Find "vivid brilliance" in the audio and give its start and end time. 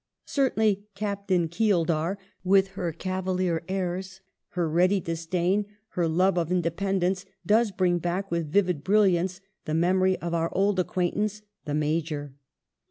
8.51-9.41